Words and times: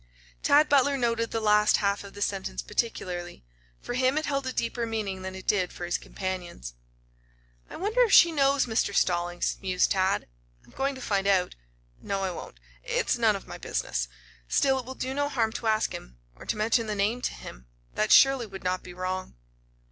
Tad 0.41 0.67
Butler 0.67 0.97
noted 0.97 1.29
the 1.29 1.39
last 1.39 1.77
half 1.77 2.03
of 2.03 2.15
the 2.15 2.23
sentence 2.23 2.63
particularly. 2.63 3.45
For 3.79 3.93
him 3.93 4.17
it 4.17 4.25
held 4.25 4.47
a 4.47 4.51
deeper 4.51 4.87
meaning 4.87 5.21
than 5.21 5.35
it 5.35 5.45
did 5.45 5.71
for 5.71 5.85
his 5.85 5.99
companions. 5.99 6.73
"I 7.69 7.75
wonder 7.75 8.01
if 8.01 8.11
she 8.11 8.31
knows 8.31 8.65
Mr. 8.65 8.95
Stallings," 8.95 9.57
mused 9.61 9.91
Tad. 9.91 10.25
"I'm 10.65 10.71
going 10.71 10.95
to 10.95 11.01
find 11.01 11.27
out. 11.27 11.53
No, 12.01 12.23
I 12.23 12.31
won't. 12.31 12.59
It's 12.83 13.15
none 13.19 13.35
of 13.35 13.45
my 13.45 13.59
business. 13.59 14.07
Still, 14.47 14.79
it 14.79 14.85
will 14.87 14.95
do 14.95 15.13
no 15.13 15.29
harm 15.29 15.51
to 15.51 15.67
ask 15.67 15.93
him, 15.93 16.17
or 16.35 16.47
to 16.47 16.57
mention 16.57 16.87
the 16.87 16.95
name 16.95 17.21
to 17.21 17.33
him. 17.35 17.67
That 17.93 18.11
surely 18.11 18.47
would 18.47 18.63
not 18.63 18.81
be 18.81 18.95
wrong." 18.95 19.35